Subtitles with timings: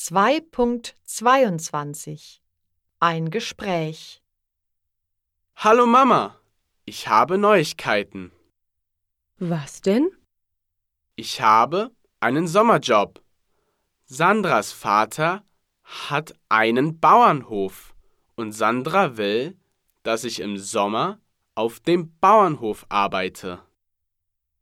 [0.00, 2.40] 2.22
[3.00, 4.22] Ein Gespräch
[5.56, 6.36] Hallo Mama,
[6.86, 8.32] ich habe Neuigkeiten.
[9.38, 10.10] Was denn?
[11.16, 13.22] Ich habe einen Sommerjob.
[14.06, 15.44] Sandras Vater
[15.82, 17.94] hat einen Bauernhof
[18.36, 19.58] und Sandra will,
[20.02, 21.20] dass ich im Sommer
[21.54, 23.60] auf dem Bauernhof arbeite.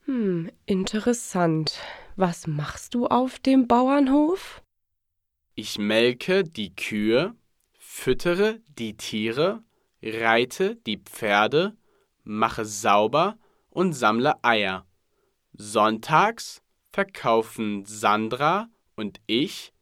[0.06, 1.78] Hm, interessant.
[2.16, 4.62] Was machst du auf dem Bauernhof?
[5.60, 7.34] Ich melke die Kühe,
[7.80, 9.64] füttere die Tiere,
[10.00, 11.76] reite die Pferde,
[12.22, 13.36] mache sauber
[13.68, 14.86] und sammle Eier.
[15.54, 19.72] Sonntags verkaufen Sandra und ich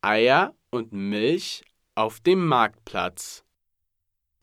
[0.00, 1.62] Eier und Milch
[1.94, 3.44] auf dem Marktplatz.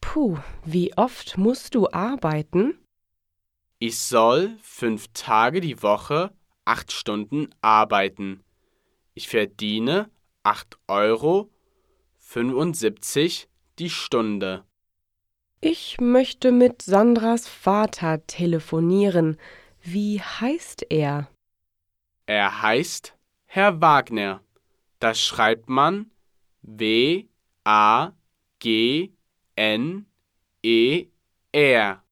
[0.02, 2.78] Puh, wie oft musst du arbeiten?
[3.80, 6.32] Ich soll fünf Tage die Woche
[6.64, 8.44] acht Stunden arbeiten.
[9.16, 10.12] Ich verdiene
[10.46, 11.50] acht Euro
[12.20, 13.48] fünfundsiebzig
[13.80, 14.64] die Stunde.
[15.60, 19.38] Ich möchte mit Sandras Vater telefonieren.
[19.82, 21.30] Wie heißt er?
[22.28, 23.16] Er heißt
[23.46, 24.42] Herr Wagner.
[25.00, 26.12] Das schreibt man
[26.62, 27.26] W
[27.64, 28.12] A
[28.60, 29.12] G
[29.56, 30.06] N
[30.62, 31.08] E
[31.52, 32.04] R.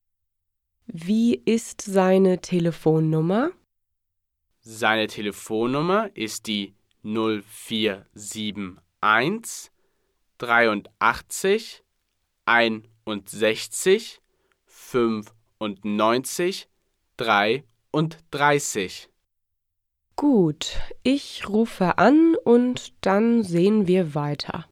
[0.88, 3.52] Wie ist seine Telefonnummer?
[4.62, 6.73] Seine Telefonnummer ist die
[7.04, 9.72] 0471
[10.38, 11.84] 83
[12.46, 14.22] 61
[14.66, 16.70] 95
[17.18, 19.09] 33.
[20.16, 24.66] Gut, ich rufe an und dann sehen wir weiter.